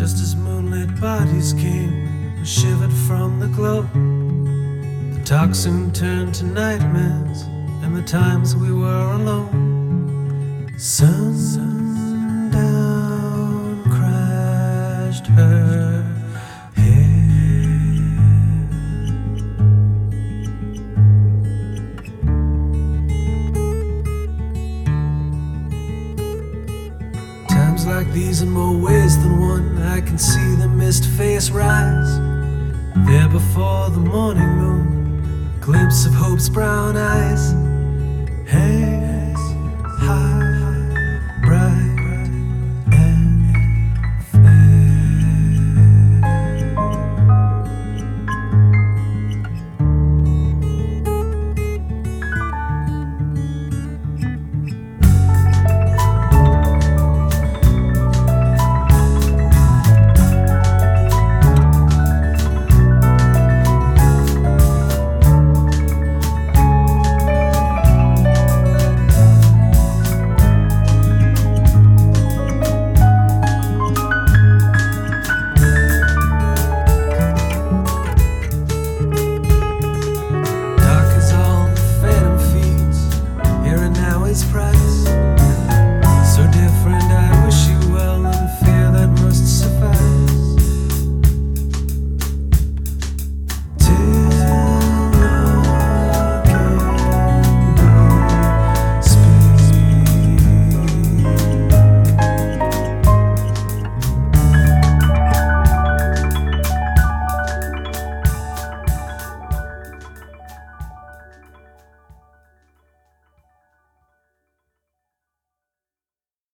Just 0.00 0.22
as 0.22 0.34
moonlit 0.34 0.98
bodies 0.98 1.52
came, 1.52 2.42
shivered 2.42 2.90
from 3.06 3.38
the 3.38 3.48
glow. 3.48 3.82
The 5.12 5.22
talk 5.26 5.54
soon 5.54 5.92
turned 5.92 6.34
to 6.36 6.46
nightmares, 6.46 7.42
and 7.82 7.94
the 7.94 8.00
times 8.00 8.56
we 8.56 8.72
were 8.72 9.12
alone. 9.12 10.72
Sundown 10.78 11.82
crashed 13.90 15.26
her 15.26 15.99
Times 27.70 27.86
like 27.86 28.12
these, 28.12 28.42
in 28.42 28.50
more 28.50 28.76
ways 28.76 29.16
than 29.22 29.40
one, 29.40 29.78
I 29.80 30.00
can 30.00 30.18
see 30.18 30.56
the 30.56 30.66
mist 30.66 31.04
face 31.10 31.50
rise. 31.50 32.18
There 33.06 33.28
before 33.28 33.90
the 33.90 34.00
morning 34.00 34.48
moon, 34.58 35.60
glimpse 35.60 36.04
of 36.04 36.12
hope's 36.12 36.48
brown 36.48 36.96
eyes. 36.96 37.52
High. 38.50 39.29